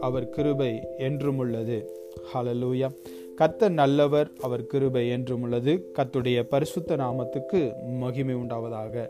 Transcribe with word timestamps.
அவர் 0.00 0.30
கிருபை 0.30 0.88
என்றும் 0.98 1.38
உள்ளது 1.38 1.90
ஹலலூயா 2.34 2.90
கத்த 3.36 3.68
நல்லவர் 3.68 4.30
அவர் 4.40 4.66
கிருபை 4.66 5.08
என்றும் 5.08 5.42
உள்ளது 5.42 5.92
கத்துடைய 5.98 6.42
பரிசுத்த 6.42 6.96
நாமத்துக்கு 6.96 7.72
மகிமை 7.84 8.34
உண்டாவதாக. 8.34 9.08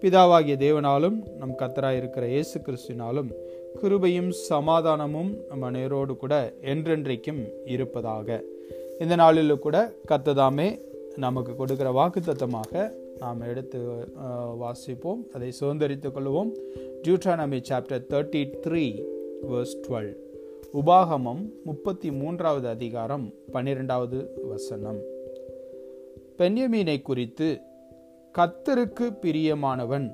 பிதாவாகிய 0.00 0.56
தேவனாலும் 0.56 1.36
நம் 1.38 1.58
கத்தராய் 1.58 1.96
இருக்கிற 1.96 2.26
இயேசு 2.26 2.60
கிறிஸ்தினாலும் 2.60 3.32
கிருபையும் 3.82 4.28
சமாதானமும் 4.28 5.36
நம்ம 5.48 5.70
நேரோடு 5.70 6.16
கூட 6.16 6.54
என்றென்றைக்கும் 6.60 7.48
இருப்பதாக. 7.64 8.42
இந்த 9.00 9.14
நாளிலும் 9.14 9.58
கூட 9.58 9.92
கத்ததாமே 10.08 10.78
நமக்கு 11.16 11.56
கொடுக்கிற 11.56 11.90
வாக்குத்தத்தமாக 11.90 13.04
நாம் 13.20 13.40
எடுத்து 13.50 13.78
வாசிப்போம். 14.62 15.20
அதை 15.34 15.48
சுதந்திரித்துக் 15.60 16.14
கொள்வோம் 16.16 16.50
Deuteronomy 17.02 17.58
chapter 17.68 18.06
thirty 18.12 18.42
three 18.64 18.84
verse 19.50 19.76
twelve 19.84 20.12
உபாகமம் 20.80 21.42
முப்பத்தி 21.64 22.08
மூன்றாவது 22.20 22.66
அதிகாரம் 22.68 23.26
பன்னிரெண்டாவது 23.52 24.18
வசனம். 24.50 25.00
பென்யமீனை 26.38 26.98
குறித்து 27.02 27.48
கத்தருக்கு 28.34 29.06
பிரியமானவன் 29.22 30.08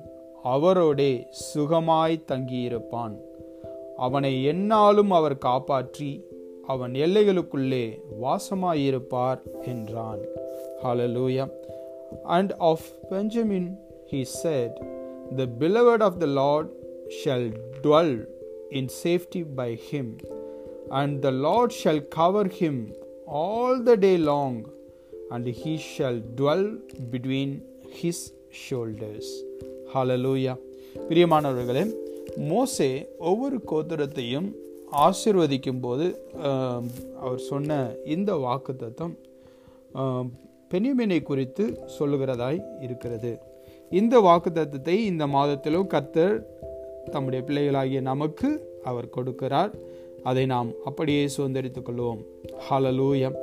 அவரோடே 0.53 1.11
சுகமாய் 1.47 2.23
தங்கியிருப்பான். 2.31 3.15
அவனை 4.05 4.33
எந்நாளும் 4.51 5.11
அவர் 5.19 5.37
காப்பாற்றி 5.47 6.11
அவன் 6.73 6.93
எல்லைகளுக்குள்ளே 7.05 7.85
வாசமாயிருப்பார் 8.23 9.41
என்றான். 9.73 10.21
ஹலலூயம் 10.83 11.53
and 12.37 12.49
of 12.71 12.81
benjamin 13.11 13.65
he 14.11 14.21
said 14.39 14.71
the 15.39 15.47
beloved 15.63 16.01
of 16.07 16.15
the 16.23 16.31
lord 16.41 16.67
shall 17.21 17.45
dwell 17.85 18.13
in 18.71 18.85
safety 18.89 19.41
by 19.59 19.69
him 19.89 20.07
and 20.99 21.21
the 21.25 21.33
lord 21.47 21.71
shall 21.81 21.99
cover 22.19 22.45
him 22.61 22.75
all 23.43 23.73
the 23.89 23.97
day 24.07 24.17
long 24.31 24.55
and 25.31 25.45
he 25.61 25.73
shall 25.93 26.17
dwell 26.41 26.65
between 27.15 27.51
his 28.01 28.19
shoulders 28.65 29.27
hallelujah 29.93 30.55
பிரியமானவர்களே 31.09 31.83
மோசே 32.51 32.89
ஒவ்வொரு 33.29 33.57
கோத்திரத்தையும் 33.71 34.49
ஆசிர்வதிக்கும் 35.05 35.81
போது 35.85 36.05
அவர் 37.23 37.41
சொன்ன 37.49 37.77
இந்த 38.13 38.31
வாக்கு 38.43 38.73
தத்துவம் 38.81 39.15
பெனியமினை 40.73 41.21
குறித்து 41.23 41.65
சொல்லுகிறதாய் 41.99 42.61
இருக்கிறது. 42.85 43.31
இந்த 43.89 44.19
வாக்குத்தத்தத்தை 44.27 44.95
இந்த 45.11 45.27
மாதத்திலும் 45.27 45.87
கர்த்தர் 45.87 46.35
தம்முடைய 47.11 47.41
பிள்ளைகளாகிய 47.47 48.01
நமக்கு 48.01 48.49
அவர் 48.83 49.13
கொடுக்கிறார். 49.15 49.73
அதை 50.29 50.45
நாம் 50.53 50.69
அப்படியே 50.85 51.23
சுதந்திரித்துக் 51.37 51.87
கொள்வோம். 51.87 52.21
ஹலலூயம் 52.69 53.37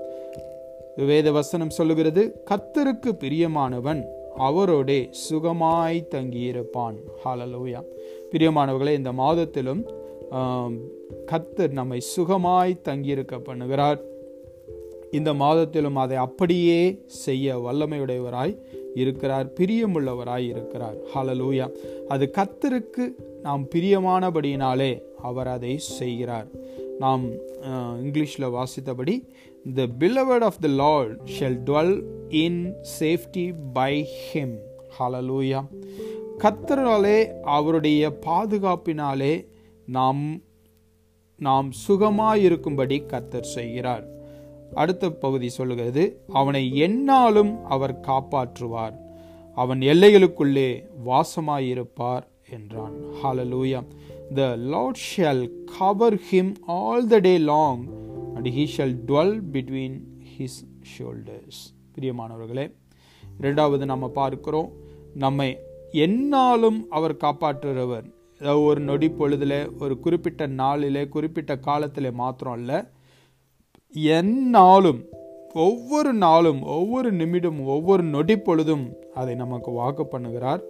வேத 1.08 1.30
வசனம் 1.32 1.76
சொல்லுகிறது 1.78 2.22
கர்த்தருக்கு 2.50 3.10
பிரியமானவன் 3.24 4.02
அவரோடே 4.48 5.00
சுகமாய் 5.28 6.00
தங்கியிருப்பான். 6.14 6.96
ஹalleluya 7.24 7.80
பிரியமானவர்களே 8.32 8.94
இந்த 9.00 9.12
மாதத்திலும் 9.12 9.82
கத்தர் 10.32 10.76
கர்த்தர் 11.30 11.72
நம்மை 11.78 12.00
சுகமாய் 12.16 12.80
தங்கியிருக்க 12.88 13.36
பண்ணுகிறார். 13.36 14.00
இந்த 15.10 15.34
மாதத்திலும் 15.34 15.98
அதை 16.04 16.16
அப்படியே 16.16 17.02
செய்ய 17.06 17.58
வல்லமையுடையவராய் 17.58 18.54
இருக்கிறார் 18.94 19.52
பிரியமுள்ளவராய் 19.52 20.46
இருக்கிறார். 20.46 20.96
ஹலலூயா 21.14 21.66
அது 22.08 22.30
கத்தருக்கு 22.38 23.04
நாம் 23.42 23.66
பிரியமானபடியினாலே 23.74 25.00
அவர் 25.16 25.48
அதை 25.48 25.78
செய்கிறார். 25.78 26.46
நாம் 26.98 27.24
இங்கிலீஷில் 28.04 28.50
வாசித்தபடி 28.56 29.14
the 29.74 29.86
beloved 29.98 30.42
of 30.42 30.60
the 30.60 30.68
Lord 30.68 31.18
shall 31.38 31.58
dwell 31.64 32.02
in 32.28 32.74
safety 32.98 33.54
by 33.72 34.08
him 34.32 34.56
hallelujah 34.98 35.64
கத்தராலே 36.38 37.18
அவருடைய 37.56 38.12
பாதுகாப்பினாலே 38.26 39.46
நாம் 39.86 40.42
நாம் 41.38 41.72
சுகமாயிருக்கும்படி 41.88 42.98
கத்தர் 43.12 43.52
செய்கிறார். 43.56 44.18
அடுத்த 44.74 45.10
பகுதி 45.10 45.48
சொல்லுகிறது 45.48 46.22
அவனை 46.28 46.76
என்னாலும் 46.76 47.64
அவர் 47.64 48.00
காப்பாற்றுவார். 48.00 48.96
அவன் 49.54 49.78
எல்லைகளுக்குள்ளே 49.78 50.82
வாசமாயிருப்பார் 51.06 52.22
என்றான். 52.50 52.94
Hallelujah 53.22 53.82
the 54.34 54.56
Lord 54.56 55.00
shall 55.16 55.48
cover 55.78 56.18
him 56.30 56.54
all 56.66 57.06
the 57.06 57.18
day 57.18 57.38
long 57.38 57.82
and 58.34 58.48
he 58.48 58.66
shall 58.76 58.96
dwell 59.06 59.40
between 59.52 59.98
his 60.38 60.60
shoulders 60.92 61.60
பிரியமானவர்களே 61.98 62.72
இரண்டாவது 63.38 63.86
நம்ம 63.86 64.08
பார்க்கிறோம் 64.08 64.70
நம்மை 65.14 65.58
என்னாலும் 65.92 66.86
அவர் 66.90 67.14
காப்பாற்றுகிறவர். 67.14 68.06
அதாவது 68.40 68.62
ஒரு 68.62 68.80
நொடி 68.80 69.08
பொழுதுல 69.08 69.82
ஒரு 69.82 69.98
குறிப்பிட்ட 69.98 70.46
நாளிலே 70.46 71.08
குறிப்பிட்ட 71.08 71.58
காலத்திலே 71.58 72.10
மாத்திரம் 72.10 72.52
அல்ல 72.52 72.90
எந்நாளும் 73.94 75.08
ஒவ்வொரு 75.54 76.12
நாளும் 76.12 76.62
ஒவ்வொரு 76.62 77.12
நிமிடம் 77.12 77.66
ஒவ்வொரு 77.66 78.02
நொடி 78.02 78.38
பொழுதும் 78.38 78.96
அதை 79.14 79.34
நமக்கு 79.34 79.70
வாக்கு 79.70 80.04
பண்ணுகிறார். 80.12 80.60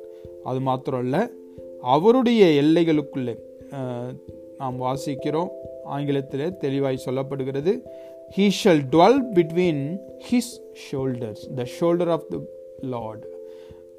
அது 0.45 0.61
மாத்திரம் 0.61 1.01
அல்ல 1.01 1.31
அவருடைய 1.81 2.63
எல்லைகளுக்குள்ளே 2.63 3.35
நாம் 4.59 4.83
வாசிக்கிறோம். 4.83 5.49
ஆங்கிலத்தில் 5.85 6.57
தெளிவாய் 6.57 7.03
சொல்லப்படுகிறது 7.05 7.83
he 8.37 8.51
shall 8.65 8.83
dwell 8.91 9.21
between 9.35 9.99
his 10.31 10.55
shoulders 10.85 11.45
the 11.55 11.67
shoulder 11.81 12.11
of 12.11 12.29
the 12.29 12.39
Lord 12.81 13.27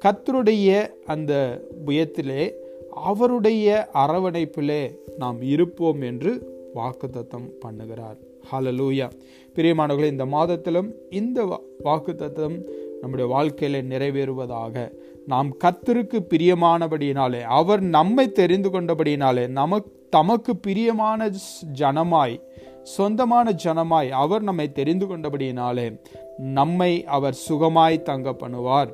கத்தருடைய 0.04 0.90
அந்த 1.04 1.62
புயத்திலே 1.86 2.50
அவருடைய 2.90 3.88
அரவணைப்பிலே 3.94 4.98
நாம் 5.18 5.42
இருப்போம் 5.42 6.00
என்று 6.00 6.32
வாக்குத்தத்தம் 6.74 7.48
பண்ணுகிறார். 7.64 8.18
ஹalleluya 8.50 9.10
பிரியமானவர்களே 9.54 10.04
இந்த 10.04 10.26
மாதத்திலும் 10.26 10.90
இந்த 11.10 11.44
வா- 11.44 12.14
தத்துவம் 12.14 12.56
நம்முடைய 13.00 13.36
வாழ்க்கையில 13.36 13.82
நிறைவேறுவதாக. 13.82 14.92
நாம் 15.26 15.56
கத்தருக்கு 15.64 16.26
பிரியமானபடியினாலே 16.30 17.40
அவர் 17.40 17.80
நம்மை 17.80 18.32
தெரிந்து 18.32 18.70
கொண்டபடியினாலே 18.70 19.46
நமக் 19.48 19.86
தமக்கு 20.10 20.56
பிரியமான 20.56 21.30
ஜனமாய் 21.78 22.40
சொந்தமான 22.82 23.50
ஜனமாய் 23.64 24.08
அவர் 24.08 24.42
நம்மை 24.42 24.72
தெரிந்து 24.72 25.06
கொண்டபடியினாலே 25.06 26.00
நம்மை 26.36 27.04
அவர் 27.04 27.38
சுகமாய் 27.48 28.02
தங்க 28.02 28.30
பண்ணுவார். 28.30 28.90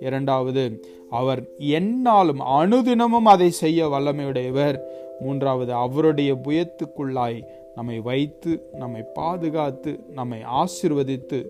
இரண்டாவது 0.00 0.82
அவர் 1.10 1.42
எந்நாளும் 1.58 2.40
அனுதினமும் 2.40 3.24
அதை 3.24 3.50
செய்ய 3.50 3.88
வல்லமையுடையவர். 3.88 4.78
மூன்றாவது 5.20 5.74
அவருடைய 5.74 6.34
புயத்துக்குள்ளாய் 6.34 7.44
நம்மை 7.78 7.98
வைத்து 8.08 8.52
நம்மை 8.82 9.02
பாதுகாத்து 9.18 9.92
நம்மை 10.18 10.40
ஆசிர்வதித்து 10.60 11.40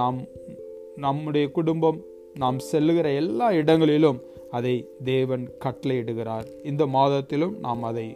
நாம் 0.00 0.18
நம்முடைய 1.04 1.46
குடும்பம் 1.58 1.98
நாம் 2.42 2.58
செல்லுகிற 2.70 3.08
எல்லா 3.22 3.48
இடங்களிலும் 3.60 4.18
அதை 4.56 4.76
தேவன் 5.10 5.44
கட்டளையிடுகிறார். 5.64 6.46
இந்த 6.70 6.82
மாதத்திலும் 6.96 7.54
நாம் 7.66 7.82
அதை 7.90 8.06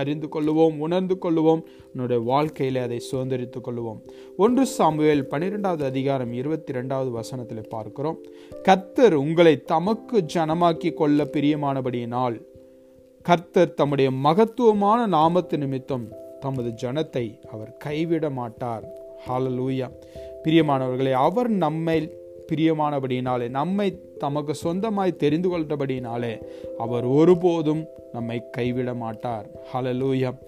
அறிந்து 0.00 0.26
கொள்ளுவோம் 0.34 0.76
உணர்ந்து 0.84 1.14
கொள்ளுவோம் 1.22 1.62
நம்முடைய 1.94 2.20
வாழ்க்கையில் 2.28 2.78
அதை 2.84 2.98
சுதந்திரித்துக் 3.08 3.66
கொள்ளுவோம். 3.66 3.98
ஒன்று 4.44 4.64
சாமுவேல் 4.76 5.26
பன்னிரெண்டாவது 5.32 5.84
அதிகாரம் 5.90 6.32
இருபத்தி 6.40 6.72
ரெண்டாவது 6.78 7.10
வசனத்தில் 7.18 7.70
பார்க்கிறோம். 7.74 8.18
கர்த்தர் 8.68 9.16
உங்களை 9.24 9.54
தமக்கு 9.72 10.18
ஜனமாக்கி 10.34 10.92
கொள்ள 11.00 11.28
பிரியமானபடியினால் 11.34 12.38
கர்த்தர் 13.28 13.76
தம்முடைய 13.80 14.10
மகத்துவமான 14.26 15.00
நாமத்து 15.16 15.56
நிமித்தம் 15.64 16.06
தமது 16.42 16.70
ஜனத்தை 16.82 17.26
அவர் 17.52 17.76
கைவிட 17.76 18.30
மாட்டார் 18.30 18.84
ஹாலலூயா 19.28 19.88
பிரியமானவர்களே 20.44 21.12
அவர் 21.26 21.48
நம்மை 21.48 21.98
பிரியமானபடியினாலே 22.52 23.48
நம்மை 23.48 23.88
தமக்கு 24.18 24.54
சொந்தமாய் 24.64 25.16
தெரிந்து 25.16 25.48
கொண்டபடியினாலே 25.48 26.32
அவர் 26.78 27.04
ஒருபோதும் 27.04 27.84
நம்மை 28.12 28.38
கைவிட 28.50 28.94
மாட்டார் 28.94 29.46
ஹலலூயம் 29.72 30.38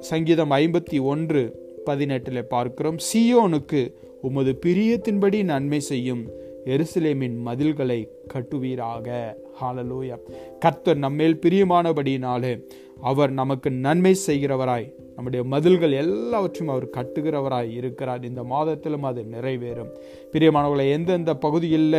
சங்கீதம் 0.00 0.50
ஐம்பத்தி 0.50 1.02
ஒன்று 1.02 1.42
பதினெட்டில் 1.84 2.46
பார்க்கிறோம் 2.46 2.98
சியோனுக்கு 3.12 3.92
உமது 4.22 4.58
பிரியத்தின்படி 4.66 5.44
நன்மை 5.44 5.80
செய்யும் 5.80 6.22
எருசலேமின் 6.66 7.36
மதில்களை 7.46 8.00
கட்டுவீராக. 8.34 9.08
ஹாலலூயம் 9.60 10.22
கர்த்தர் 10.60 10.96
நம்மேல் 10.96 11.38
பிரியமானபடியினாலே 11.42 12.52
அவர் 13.02 13.30
நமக்கு 13.30 13.70
நன்மை 13.70 14.16
செய்கிறவராய். 14.26 14.86
நம்முடைய 15.16 15.42
மதில்கள் 15.54 15.94
எல்லாவற்றையும் 16.02 16.72
அவர் 16.74 16.86
கட்டுகிறவராய் 16.96 17.70
இருக்கிறார். 17.80 18.22
இந்த 18.30 18.42
மாதத்திலும் 18.52 19.06
அது 19.10 19.22
நிறைவேறும். 19.34 19.92
பிரியமானவர்களை 20.32 20.86
எந்தெந்த 20.96 21.32
பகுதியில் 21.44 21.90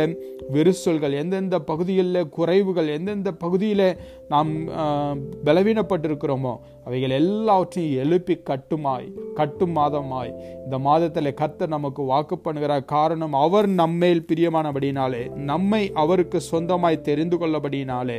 விரிசல்கள் 0.54 1.14
எந்தெந்த 1.22 1.56
பகுதியில் 1.70 2.20
குறைவுகள் 2.36 2.88
எந்தெந்த 2.96 3.32
பகுதியில் 3.44 3.86
நாம் 4.32 4.50
பலவீனப்பட்டிருக்கிறோமோ 5.48 6.54
அவைகள் 6.86 7.14
எல்லாவற்றையும் 7.18 7.98
எழுப்பி 8.02 8.34
கட்டுமாய் 8.50 9.06
கட்டும் 9.38 9.74
மாதமாய் 9.76 10.32
இந்த 10.64 10.76
மாதத்தில் 10.86 11.38
கர்த்தர் 11.40 11.74
நமக்கு 11.76 12.02
வாக்கு 12.10 12.36
பண்ணுகிறார். 12.44 12.84
காரணம் 12.94 13.34
அவர் 13.44 13.68
நம்மேல் 13.82 14.26
பிரியமானபடினாலே 14.28 15.22
நம்மை 15.50 15.82
அவருக்கு 16.02 16.40
சொந்தமாய் 16.50 17.06
தெரிந்து 17.08 17.36
கொள்ளபடினாலே 17.36 18.18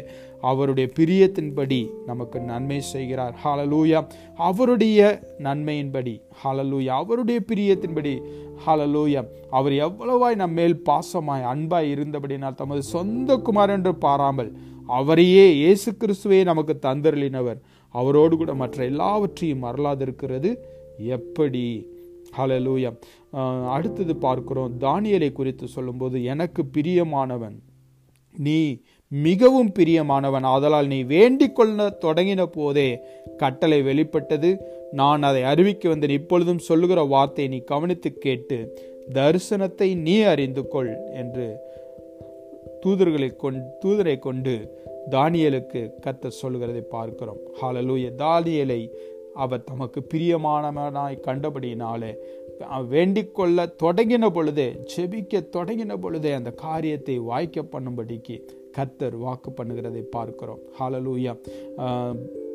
அவருடைய 0.49 0.87
பிரியத்தின்படி 0.97 1.79
நமக்கு 2.09 2.37
நன்மை 2.49 2.79
செய்கிறார். 2.93 3.35
ஹாலலூயா 3.43 3.99
அவருடைய 4.49 4.83
நன்மையின்படி 5.45 6.13
ஹலலூயா 6.41 6.93
அவருடைய 7.03 7.39
பிரியத்தின்படி 7.49 8.13
ஹலலூயா 8.65 9.21
அவர் 9.57 9.75
எவ்வளவாய் 9.85 10.41
நம்மேல் 10.43 10.77
பாசமாய் 10.89 11.49
அன்பாய் 11.53 11.91
இருந்தபடினால் 11.95 12.59
தமது 12.61 12.81
சொந்த 12.93 13.37
குமார் 13.47 13.73
என்று 13.75 13.93
பாராமல் 14.05 14.51
அவரையே 14.97 15.45
இயேசு 15.61 15.89
கிறிஸ்துவே 16.01 16.39
நமக்கு 16.49 16.73
தந்தருளினவர். 16.85 17.59
அவரோடு 17.95 18.33
கூட 18.37 18.53
மற்ற 18.61 18.77
எல்லாவற்றையும் 18.91 19.63
மறலாதிருக்கிறது 19.63 20.49
எப்படி? 21.15 21.63
ஹலலூயா 22.37 22.91
அடுத்தது 23.75 24.13
பார்க்கிறோம். 24.25 24.73
தானியலை 24.85 25.29
குறித்து 25.31 25.65
சொல்லும்போது 25.75 26.17
எனக்கு 26.33 26.61
பிரியமானவன் 26.75 27.55
நீ 28.35 28.59
மிகவும் 29.11 29.71
பிரியமானவன். 29.77 30.45
ஆதலால் 30.53 30.91
நீ 30.93 30.99
வேண்டிக் 31.11 31.55
கொள்ள 31.57 31.87
தொடங்கின 32.05 32.41
போதே 32.57 32.89
கட்டளை 33.41 33.79
வெளிப்பட்டது. 33.89 34.51
நான் 35.01 35.27
அதை 35.29 35.41
அறிவிக்க 35.51 35.89
வந்தேன் 35.89 36.17
இப்பொழுதும் 36.19 36.65
சொல்லுகிற 36.69 36.99
வார்த்தையை 37.13 37.47
நீ 37.53 37.59
கவனித்து 37.73 38.11
கேட்டு 38.25 38.57
தரிசனத்தை 39.17 39.89
நீ 40.05 40.15
அறிந்து 40.33 40.63
கொள் 40.73 40.91
என்று 41.21 41.47
தூதர்களை 42.83 43.29
கொண்டு 43.43 43.65
தூதரை 43.83 44.15
கொண்டு 44.19 44.53
தானியலுக்கு 45.13 45.81
கத்த 46.05 46.31
சொல்கிறதை 46.41 46.83
பார்க்கிறோம். 46.95 47.41
ஹாலலூய 47.59 48.05
தானியலை 48.23 48.81
அவர் 49.43 49.65
தமக்கு 49.69 49.99
பிரியமானவனாய் 50.11 51.23
கண்டபடியினாலே 51.27 52.11
வேண்டிக்கொள்ள 52.93 53.65
தொடங்கின 53.83 54.25
பொழுதே 54.35 54.67
செபிக்க 54.93 55.41
தொடங்கின 55.55 55.97
பொழுதே 56.03 56.31
அந்த 56.39 56.51
காரியத்தை 56.65 57.15
வாய்க்க 57.29 57.65
பண்ணும்படிக்கு 57.73 58.35
கத்தர் 58.77 59.17
வாக்கு 59.23 59.49
பண்ணுகிறதை 59.57 60.03
பார்க்கிறோம். 60.15 60.61
ஹாலலூயா 60.77 61.33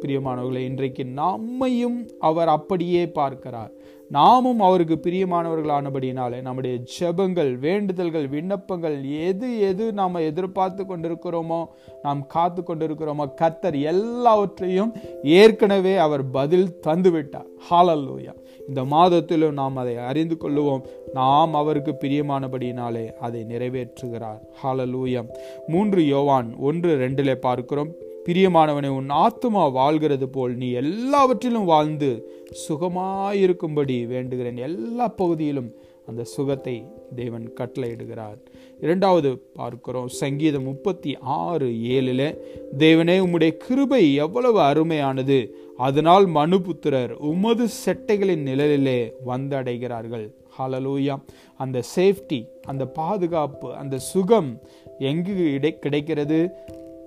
பிரியமானவர்களே 0.04 0.56
இன்றைக்கு 0.56 1.04
நம்மையும் 1.04 2.08
அவர் 2.18 2.48
அப்படியே 2.48 3.10
பார்க்கிறார். 3.10 3.70
நாமும் 4.08 4.60
அவருக்கு 4.60 5.00
பிரியமானவர்களானபடினாலே 5.02 6.40
நம்முடைய 6.40 6.78
ஜெபங்கள் 6.98 7.58
வேண்டுதல்கள் 7.58 8.28
விண்ணப்பங்கள் 8.28 8.96
எது 9.02 9.60
எது 9.60 9.92
நாம் 9.92 10.14
எதிர்பார்த்து 10.14 10.84
கொண்டிருக்கிறோமோ 10.84 11.64
நாம் 12.02 12.26
காத்து 12.26 12.62
கொண்டிருக்கிறோமோ 12.62 13.26
கத்தர் 13.40 13.82
எல்லாவற்றையும் 13.82 14.92
ஏற்கனவே 15.22 15.96
அவர் 15.96 16.30
பதில் 16.30 16.80
தந்துவிட்டார். 16.86 17.48
ஹாலல்லூயா 17.70 18.34
இந்த 18.68 18.84
மாதத்திலும் 18.84 19.52
நாம் 19.52 19.76
அதை 19.76 19.96
அறிந்து 19.96 20.36
கொள்ளுவோம். 20.40 20.84
நாம் 21.12 21.54
அவருக்கு 21.54 21.96
பிரியமானபடினாலே 22.00 23.12
அதை 23.12 23.44
நிறைவேற்றுகிறார். 23.48 24.40
ஹாலலூயம் 24.62 25.28
மூன்று 25.66 26.06
யோவான் 26.06 26.54
ஒன்று 26.58 26.96
ரெண்டிலே 26.98 27.34
பார்க்கிறோம். 27.34 27.92
பிரியமானவனை 28.28 28.86
உன் 28.86 29.10
ஆத்துமா 29.10 29.72
வாழ்கிறது 29.72 30.28
போல் 30.28 30.56
நீ 30.56 30.70
எல்லாவற்றிலும் 30.70 31.64
வாழ்ந்து 31.64 32.30
சுகமாயிருக்கும்படி 32.68 33.96
வேண்டுகிறேன். 34.06 34.58
எல்லா 34.58 35.08
பகுதியிலும் 35.08 35.74
அந்த 36.06 36.24
சுகத்தை 36.24 36.86
தேவன் 37.16 37.52
கட்டளையிடுகிறார். 37.60 38.38
இரண்டாவது 38.80 39.38
பார்க்கிறோம் 39.38 40.08
சங்கீதம் 40.08 40.62
முப்பத்தி 40.62 41.18
ஆறு 41.20 41.68
ஏழில் 41.68 42.38
தேவனே 42.78 43.16
உம்முடைய 43.24 43.56
கிருபை 43.56 44.14
எவ்வளவு 44.14 44.60
அருமையானது. 44.60 45.54
அதனால் 45.76 46.26
மனுபுத்திரர் 46.28 47.12
உமது 47.12 47.66
செட்டைகளின் 47.86 48.44
நிழலிலே 48.50 49.12
வந்தடைகிறார்கள். 49.26 50.32
ஹலலூயா 50.58 51.16
அந்த 51.56 51.82
சேஃப்டி 51.96 52.44
அந்த 52.62 52.86
பாதுகாப்பு 52.86 53.74
அந்த 53.74 53.98
சுகம் 53.98 54.60
எங்கு 54.98 55.52
இடை 55.52 55.78
கிடைக்கிறது? 55.78 56.50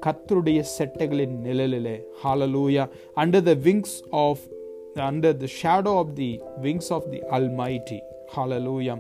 கத்தருடைய 0.06 0.64
செட்டைகளின் 0.78 1.36
நிழலிலே. 1.44 1.96
Hallelujah 2.24 2.84
under 3.16 3.48
the 3.50 3.54
wings 3.68 3.98
of 4.10 4.44
under 4.96 5.38
the 5.38 5.48
shadow 5.60 5.94
of 6.02 6.16
the 6.16 6.32
wings 6.62 6.90
of 6.90 7.08
the 7.12 7.20
Almighty 7.38 8.00
hallelujah 8.36 8.96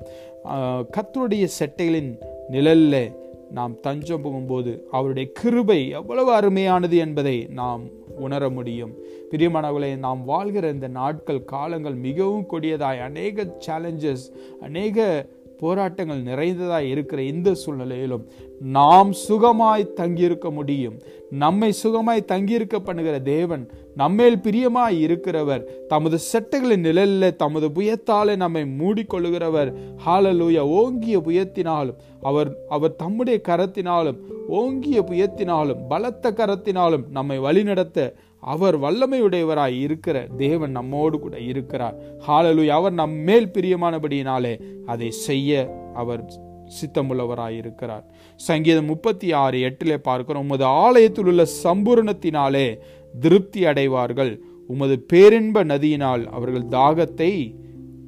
கத்தருடைய 0.95 1.47
செட்டைகளின் 1.59 2.11
நிழலில் 2.49 3.11
நாம் 3.51 3.79
தஞ்சம் 3.79 4.21
போகும்போது 4.21 4.71
அவருடைய 4.91 5.29
கிருபை 5.31 5.89
எவ்வளவு 5.89 6.29
அருமையானது 6.39 6.97
என்பதை 6.97 7.47
நாம் 7.51 7.83
உணர 8.25 8.49
முடியும். 8.49 8.93
பிரியமானவர்களே 9.31 9.97
நாம் 9.97 10.21
வாழ்கிற 10.25 10.69
இந்த 10.69 10.87
நாட்கள் 10.87 11.43
காலங்கள் 11.43 11.95
மிகவும் 12.07 12.47
கொடியதாய். 12.51 13.01
அநேக 13.01 13.45
சேலஞ்சஸ் 13.67 14.25
அநேக 14.61 15.25
போராட்டங்கள் 15.63 16.27
நிறைந்ததாக 16.29 16.91
இருக்கிற 16.93 17.19
இந்த 17.33 17.49
சூழ்நிலையிலும் 17.61 18.25
நாம் 18.77 19.11
சுகமாய் 19.27 19.93
தங்கியிருக்க 19.99 20.47
முடியும். 20.57 20.97
நம்மை 21.43 21.69
சுகமாய் 21.83 22.29
தங்கியிருக்க 22.31 22.77
பண்ணுகிற 22.79 23.15
தேவன் 23.33 23.63
நம்மேல் 23.95 24.37
பிரியமாய் 24.45 24.97
இருக்கிறவர். 25.05 25.63
தமது 25.87 26.17
செட்டுகளின் 26.31 26.85
நிழலில் 26.87 27.39
தமது 27.41 27.67
புயத்தாலே 27.75 28.35
நம்மை 28.43 28.63
மூடிக்கொள்ளுகிறவர். 28.79 29.71
ஹாலலூய 30.05 30.59
ஓங்கிய 30.79 31.17
புயத்தினாலும் 31.27 31.99
அவர் 32.21 32.51
அவர் 32.69 32.99
தம்முடைய 33.01 33.37
கரத்தினாலும் 33.49 34.19
ஓங்கிய 34.59 34.99
புயத்தினாலும் 35.09 35.81
பலத்த 35.89 36.31
கரத்தினாலும் 36.31 37.05
நம்மை 37.17 37.37
வழிநடத்த 37.45 37.97
அவர் 38.43 38.79
வல்லமையுடையவராய் 38.79 39.79
இருக்கிற 39.79 40.27
தேவன் 40.37 40.71
நம்மோடு 40.71 41.19
கூட 41.19 41.39
இருக்கிறார். 41.39 41.95
ஹாலலூயா 42.27 42.67
அவர் 42.67 42.93
நம் 42.93 43.11
மேல் 43.11 43.51
பிரியமானபடியினாலே 43.53 44.53
அதை 44.85 45.11
செய்ய 45.11 45.81
அவர் 45.93 46.23
சித்தமுள்ளவராய் 46.77 47.57
இருக்கிறார். 47.57 48.05
சங்கீதம் 48.35 48.85
முப்பத்தி 48.85 49.31
ஆறு 49.31 49.57
எட்டிலே 49.59 49.97
பார்க்கிறோம். 49.97 50.43
உமது 50.43 50.65
ஆலயத்தில் 50.65 51.25
உள்ள 51.25 51.45
சம்பூரணத்தினாலே 51.63 52.77
திருப்தி 53.19 53.65
அடைவார்கள். 53.65 54.41
உமது 54.67 54.99
பேரின்ப 54.99 55.63
நதியினால் 55.63 56.25
அவர்கள் 56.25 56.65
தாகத்தை 56.65 57.55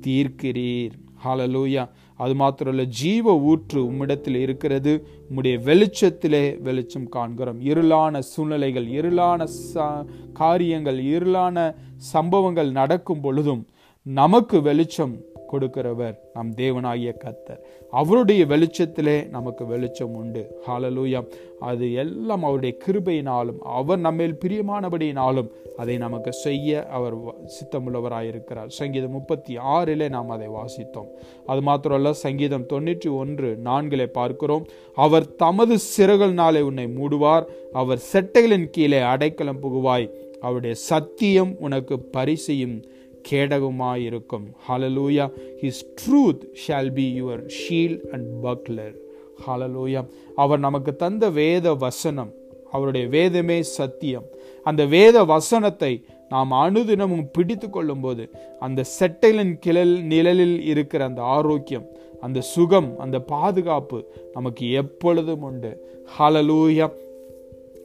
தீர்க்கிறீர். 0.08 0.96
ஹாலலூயா 1.26 1.90
அது 2.18 2.34
மாத்திரமல்ல 2.34 2.84
ஜீவ 2.84 3.38
ஊற்று 3.38 3.92
உம்மிடத்தில் 3.92 4.36
இருக்கிறது. 4.36 5.08
உம்முடைய 5.30 5.62
வெளிச்சத்திலே 5.62 6.62
வெளிச்சம் 6.62 7.10
காண்கிறோம். 7.10 7.62
இருளான 7.62 8.20
சூழ்நிலைகள் 8.20 8.88
இருளான 8.88 9.48
ச- 9.74 10.06
காரியங்கள் 10.34 11.04
இருளான 11.04 11.76
சம்பவங்கள் 11.96 12.72
நடக்கும் 12.72 13.22
பொழுதும் 13.22 13.68
நமக்கு 14.04 14.62
வெளிச்சம் 14.62 15.16
கொடுக்கிறவர் 15.52 16.18
நம் 16.34 16.54
தேவனாகிய 16.56 17.14
கத்தர் 17.24 17.60
அவருடைய 17.90 18.46
வெளிச்சத்திலே 18.46 19.30
நமக்கு 19.30 19.66
வெளிச்சம் 19.66 20.14
உண்டு. 20.14 20.62
ஹாலலூயம் 20.68 21.28
அது 21.60 21.94
எல்லாம் 21.94 22.44
அவருடைய 22.44 22.78
கிருபையினாலும் 22.88 23.58
அவர் 23.60 24.00
நம்மேல் 24.00 24.38
பிரியமானபடியினாலும் 24.46 25.48
அதை 25.78 25.98
நமக்கு 25.98 26.34
செய்ய 26.34 26.86
அவர் 26.86 27.18
வ- 27.18 27.34
சித்தமுள்ளவராயிருக்கிறார். 27.46 28.68
சங்கீதம் 28.68 29.12
முப்பத்தி 29.12 29.58
ஆறிலே 29.58 30.10
நாம் 30.10 30.30
அதை 30.30 30.48
வாசித்தோம். 30.48 31.08
அது 31.46 31.62
மாத்திரமல்ல 31.62 32.12
சங்கீதம் 32.12 32.68
தொண்ணூற்றி 32.74 33.16
ஒன்று 33.16 33.58
நான்கிலே 33.64 34.06
பார்க்கிறோம். 34.06 34.66
அவர் 34.96 35.36
தமது 35.36 35.76
சிறகல்னாலே 35.98 36.62
உன்னை 36.62 36.86
மூடுவார். 36.86 37.44
அவர் 37.72 38.02
செட்டைகளின் 38.14 38.70
கீழே 38.70 39.00
அடைக்கலம் 39.00 39.62
புகுவாய். 39.62 40.10
அவருடைய 40.40 40.76
சத்தியம் 40.76 41.56
உனக்கு 41.60 42.00
பரிசையும் 42.00 42.84
கேடகமாயிருக்கும். 43.30 44.46
Hallelujah 44.70 45.32
his 45.62 45.84
truth 46.02 46.44
shall 46.68 46.94
be 46.94 47.22
your 47.22 47.50
shield 47.60 48.06
and 48.12 48.44
buckler 48.44 48.96
hallelujah 49.48 50.06
அவர் 50.36 50.60
நமக்கு 50.60 50.96
தந்த 50.96 51.30
வேத 51.30 51.74
வசனம் 51.74 52.32
அவருடைய 52.72 53.08
வேதமே 53.08 53.62
சத்தியம். 53.62 54.24
அந்த 54.64 54.86
வேத 54.86 55.24
வசனத்தை 55.24 56.04
நாம் 56.30 56.52
அனுதினமும் 56.52 57.30
பிடித்து 57.32 57.70
கொள்ளும்போது 57.70 58.30
அந்த 58.60 58.84
செட்டைலின் 59.00 59.54
கிளல் 59.60 60.04
நிழலில் 60.04 60.62
இருக்கிற 60.62 61.06
அந்த 61.06 61.22
ஆரோக்கியம் 61.22 61.86
அந்த 62.22 62.42
சுகம் 62.42 63.00
அந்த 63.00 63.20
பாதுகாப்பு 63.20 64.06
நமக்கு 64.34 64.72
எப்பொழுதும் 64.72 65.42
உண்டு. 65.42 65.72
ஹலலூயா 66.20 66.92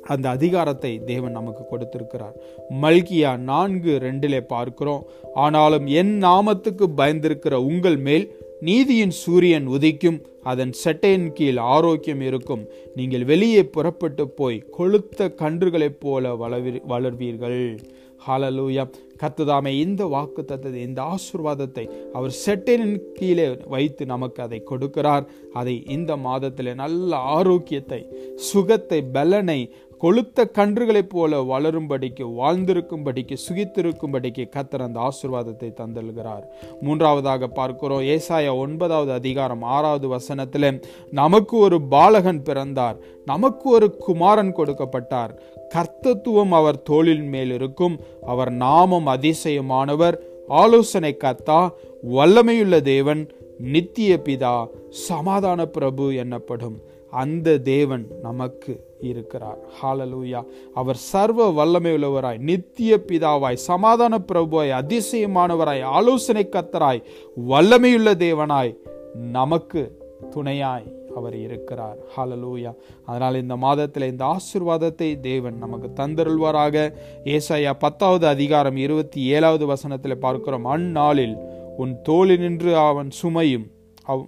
அந்த 0.02 0.28
அதிகாரத்தை 0.28 1.04
தேவன் 1.04 1.32
நமக்கு 1.32 1.64
கொடுத்திருக்கிறார். 1.66 2.36
மல்கியா 2.82 3.38
நான்கு 3.38 3.98
ரெண்டிலே 4.02 4.40
பார்க்கிறோம். 4.40 5.06
ஆனாலும் 5.34 5.86
என் 5.86 6.14
நாமத்துக்கு 6.24 6.86
பயந்திருக்கிற 6.96 7.54
உங்கள் 7.54 7.96
மேல் 7.96 8.26
நீதியின் 8.60 9.10
சூரியன் 9.10 9.68
உதிக்கும் 9.68 10.22
அதன் 10.42 10.72
செட்டையின் 10.84 11.32
கீழ் 11.32 11.56
ஆரோக்கியம் 11.56 12.20
இருக்கும். 12.20 12.66
நீங்கள் 12.94 13.24
வெளியே 13.24 13.64
புறப்பட்டு 13.64 14.28
போய் 14.28 14.64
கொளுத்த 14.78 15.34
கன்றுகளைப் 15.34 16.00
போல 16.00 16.34
வளவி 16.34 16.82
வளர்வீர்கள். 16.88 17.78
ஹாலலூயா 18.26 18.84
கத்துதாமே 19.20 19.66
இந்த 19.66 20.06
வாக்கு 20.06 20.42
தத்தத்தை 20.42 20.74
இந்த 20.74 21.02
ஆசிர்வாதத்தை 21.02 21.84
அவர் 22.12 22.32
செட்டின் 22.46 23.00
கீழே 23.12 23.56
வைத்து 23.68 24.06
நமக்கு 24.06 24.42
அதை 24.42 24.62
கொடுக்கிறார். 24.70 25.24
அதை 25.52 25.84
இந்த 25.86 26.16
மாதத்தில் 26.16 26.74
நல்ல 26.74 27.16
ஆரோக்கியத்தை 27.16 28.06
சுகத்தை 28.34 29.02
பலனை 29.02 29.74
கொளுத்த 30.02 30.44
கன்றுகளைப் 30.54 31.08
போல 31.08 31.40
வளரும்படிக்கு 31.42 32.24
வாழ்ந்திருக்கும்படிக்கு 32.40 33.36
சுகித்திருக்கும்படிக்கு 33.46 34.44
கத்தர் 34.56 34.82
அந்த 34.82 35.00
ஆசிர்வாதத்தை 35.00 35.68
தந்தல்கிறார் 35.72 36.44
மூன்றாவதாக 36.80 37.46
பார்க்கிறோம் 37.46 38.00
ஏசாயா 38.00 38.56
ஒன்பதாவது 38.56 39.12
அதிகாரம் 39.12 39.62
ஆறாவது 39.62 40.08
வசனத்தில் 40.08 40.84
நமக்கு 41.10 41.56
ஒரு 41.56 41.82
பாலகன் 41.82 42.42
பிறந்தார் 42.42 42.96
நமக்கு 43.24 43.70
ஒரு 43.70 43.96
குமாரன் 43.96 44.56
கொடுக்கப்பட்டார். 44.56 45.38
கர்த்தத்துவம் 45.74 46.48
அவர் 46.48 46.82
தோளின் 46.82 47.28
மேல் 47.28 47.52
இருக்கும் 47.52 48.00
அவர் 48.26 48.52
நாமம் 48.52 49.06
அதிசயமானவர். 49.06 50.16
ஆலோசனை 50.48 51.16
கத்தா 51.24 51.70
வல்லமையுள்ள 52.10 52.80
தேவன் 52.80 53.28
நித்திய 53.58 54.20
பிதா 54.24 54.66
சமாதான 54.90 55.66
பிரபு 55.66 56.10
என்னப்படும். 56.10 56.78
அந்த 57.10 57.58
தேவன் 57.58 58.06
நமக்கு 58.22 58.89
இருக்கிறார். 59.00 59.58
ஹாலலூயா 59.82 60.44
அவர் 60.74 60.96
சர்வ 60.96 61.50
வல்லமை 61.50 61.92
உள்ளவராய் 61.92 62.38
நித்திய 62.38 63.02
பிதாவாய் 63.06 63.54
சமாதான 63.54 64.18
பிரபுவாய் 64.32 64.76
அதிசயமானவராய் 64.80 65.82
ஆலோசனை 65.82 66.48
கத்தராய் 66.52 67.02
வல்லமையுள்ள 67.48 68.14
தேவனாய் 68.14 68.76
நமக்கு 69.14 69.98
துணையாய் 70.30 70.98
அவர் 71.16 71.36
இருக்கிறார். 71.36 71.98
ஹாலலூயா 72.16 72.74
அதனால் 73.04 73.34
இந்த 73.34 73.56
மாதத்தில் 73.56 74.10
இந்த 74.10 74.24
ஆசிர்வாதத்தை 74.24 75.20
தேவன் 75.20 75.58
நமக்கு 75.58 75.88
தந்தருள்வாராக. 76.02 76.92
ஏசாயா 77.24 77.72
பத்தாவது 77.78 78.26
அதிகாரம் 78.26 78.76
இருபத்தி 78.76 79.22
ஏழாவது 79.22 79.66
வசனத்தில் 79.66 80.18
பார்க்கிறோம். 80.18 80.64
அந்நாளில் 80.64 81.36
உன் 81.76 82.02
தோழி 82.02 82.36
நின்று 82.36 82.76
அவன் 82.76 83.10
சுமையும் 83.22 83.70
அவ் 84.02 84.26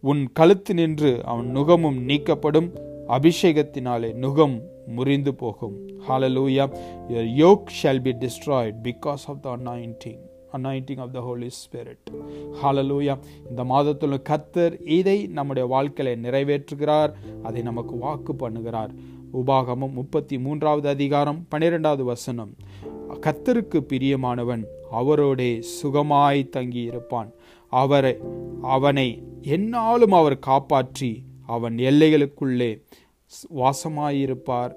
உன் 0.00 0.32
கழுத்து 0.32 0.74
நின்று 0.74 1.20
அவன் 1.24 1.46
நுகமும் 1.46 2.08
நீக்கப்படும். 2.08 2.92
அபிஷேகத்தினாலே 3.08 4.12
நுகம் 4.20 4.60
முறிந்து 4.86 5.34
போகும். 5.34 5.76
Hallelujah 6.08 6.76
your 7.08 7.34
yoke 7.34 7.64
shall 7.82 8.00
be 8.00 8.12
destroyed 8.12 8.74
because 8.82 9.24
of 9.26 9.42
the 9.42 9.56
anointing 9.56 10.18
anointing 10.52 11.00
of 11.00 11.12
the 11.12 11.20
Holy 11.20 11.48
Spirit 11.60 12.04
hallelujah 12.62 13.18
இந்த 13.48 13.64
மாதத்தில் 13.64 14.22
கத்தர் 14.28 14.86
இதை 14.88 15.26
நம்முடைய 15.26 15.68
வாழ்க்கையை 15.68 16.16
நிறைவேற்றுகிறார். 16.22 17.12
அதை 17.42 17.62
நமக்கு 17.62 17.96
வாக்கு 17.96 18.32
பண்ணுகிறார். 18.32 18.88
உபாகமும் 19.32 19.92
முப்பத்தி 19.92 20.38
மூன்றாவது 20.38 20.88
அதிகாரம் 20.88 21.46
பன்னிரெண்டாவது 21.48 22.04
வசனம். 22.04 22.54
கத்தருக்கு 23.20 23.80
பிரியமானவன் 23.88 24.64
அவரோடே 24.92 25.62
சுகமாய் 25.82 26.48
தங்கியிருப்பான். 26.56 27.30
அவரை 27.70 28.16
அவனை 28.62 29.22
என்னாலும் 29.42 30.12
அவர் 30.12 30.38
காப்பாற்றி 30.38 31.24
அவன் 31.46 31.76
எல்லைகளுக்குள்ளே 31.76 32.82
வாசமாயிருப்பார். 33.56 34.74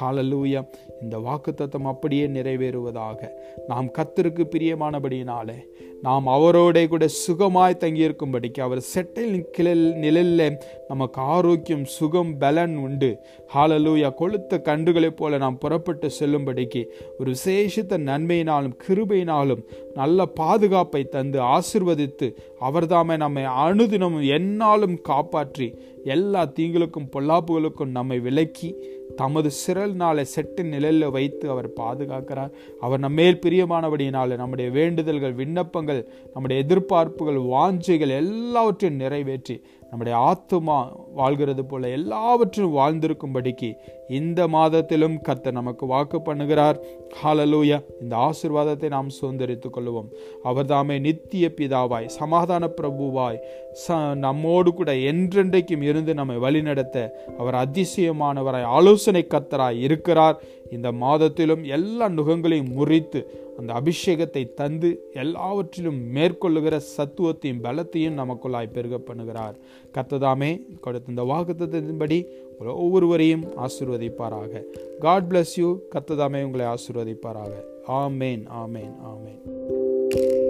ஹாலலூயா 0.00 0.66
இந்த 1.02 1.18
வாக்குத்தத்தம் 1.18 1.82
அப்படியே 1.82 2.26
நிறைவேறுவதாக. 2.26 3.28
நாம் 3.68 3.90
கத்திற்கு 3.98 4.46
பிரியமானபடியினாலே 4.56 5.62
நாம் 6.02 6.26
அவரோட 6.26 6.88
கூட 6.88 7.06
சுகமாய் 7.06 7.76
தங்கியிருக்கும்படிக்கு 7.76 8.60
அவர் 8.60 8.84
செட்டில் 8.94 9.40
கிளல் 9.40 9.94
நிழலில் 9.94 10.58
நமக்கு 10.88 11.20
ஆரோக்கியம் 11.20 11.84
சுகம் 11.84 12.38
பலன் 12.38 12.76
உண்டு. 12.76 13.18
ஹாலலூயா 13.54 14.12
கொளுத்த 14.18 14.60
கன்றுகளைப் 14.60 15.16
போல 15.16 15.36
நாம் 15.36 15.58
புறப்பட்டு 15.58 16.10
செல்லும்படிக்கு 16.20 16.84
ஒரு 17.18 17.32
விசேஷித்த 17.32 17.98
நன்மையினாலும் 17.98 18.76
கிருபையினாலும் 18.88 19.62
நல்ல 19.94 20.26
பாதுகாப்பை 20.26 21.02
தந்து 21.04 21.40
ஆசிர்வதித்து 21.54 22.28
அவர்தாமே 22.60 23.16
நம்மை 23.16 23.44
அனுதினமும் 23.44 24.26
என்னாலும் 24.28 25.00
காப்பாற்றி 25.00 25.68
எல்லா 26.04 26.40
தீங்களுக்கும் 26.46 27.10
பொல்லாப்புகளுக்கும் 27.12 27.94
நம்மை 27.98 28.18
விலக்கி 28.18 28.74
தமது 29.16 29.50
சிறல் 29.50 29.94
நாளை 29.94 30.24
செட்டு 30.34 30.62
நிழலில் 30.62 31.10
வைத்து 31.10 31.50
அவர் 31.50 31.68
பாதுகாக்கிறார். 31.76 32.52
அவர் 32.80 32.98
நம்மேல் 32.98 33.40
பிரியமானபடியினால் 33.46 34.36
நம்முடைய 34.36 34.70
வேண்டுதல்கள் 34.70 35.34
விண்ணப்பங்கள் 35.34 36.00
நம்முடைய 36.32 36.62
எதிர்பார்ப்புகள் 36.62 37.40
வாஞ்சைகள் 37.54 38.16
எல்லாவற்றையும் 38.16 39.00
நிறைவேற்றி 39.00 39.56
நம்முடைய 39.94 40.18
ஆத்துமா 40.28 40.76
வாழ்கிறது 41.14 41.64
போல 41.64 41.88
எல்லாவற்றையும் 41.88 42.76
வாழ்ந்திருக்கும்படிக்கு 42.76 43.68
இந்த 44.08 44.40
மாதத்திலும் 44.48 45.14
கத்த 45.28 45.52
நமக்கு 45.58 45.84
வாக்கு 45.86 46.18
பண்ணுகிறார். 46.18 46.78
ஹாலலூயா 47.18 47.78
இந்த 48.00 48.14
ஆசிர்வாதத்தை 48.26 48.88
நாம் 48.88 49.10
சுதந்திரித்துக் 49.18 49.76
கொள்வோம் 49.76 50.08
அவர் 50.42 50.66
தாமே 50.66 50.96
நித்திய 50.98 51.52
பிதாவாய் 51.58 52.10
சமாதான 52.16 52.70
பிரபுவாய் 52.80 53.38
ச 53.82 53.98
நம்மோடு 54.14 54.72
கூட 54.74 54.90
என்றென்றைக்கும் 55.12 55.86
இருந்து 55.90 56.14
நம்மை 56.14 56.36
வழிநடத்த 56.36 57.06
அவர் 57.38 57.58
அதிசயமானவராய் 57.64 58.70
ஆலோசனை 58.78 59.26
கத்தராய் 59.28 59.80
இருக்கிறார். 59.86 60.36
இந்த 60.70 60.92
மாதத்திலும் 60.92 61.64
எல்லா 61.66 62.08
நுகங்களையும் 62.08 62.72
முறித்து 62.72 63.26
அந்த 63.58 63.72
அபிஷேகத்தை 63.72 64.54
தந்து 64.54 65.10
எல்லாவற்றிலும் 65.12 66.00
மேற்கொள்ளுகிற 66.14 66.80
சத்துவத்தையும் 66.96 67.62
பலத்தையும் 67.62 68.18
நமக்குள்ளாய் 68.20 68.72
பெருக 68.72 68.98
பண்ணுகிறார் 68.98 69.54
கத்ததாமே 69.94 70.80
கொடுத்த 70.80 71.12
இந்த 71.14 71.22
வாக்குத்தத்தின்படி 71.22 72.26
ஒவ்வொருவரையும் 72.66 73.44
ஆசிர்வதிப்பாராக. 73.44 74.62
காட் 75.00 75.24
பிளஸ் 75.30 75.56
யூ 75.56 75.78
கத்ததாமே 75.92 76.44
உங்களை 76.44 76.66
ஆசிர்வதிப்பாராக. 76.66 77.52
ஆமேன் 77.88 78.44
ஆமேன் 78.62 78.94
ஆமேன் 79.12 80.43